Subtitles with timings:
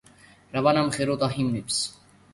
[0.55, 1.79] რავანა მღეროდა ჰიმნებს.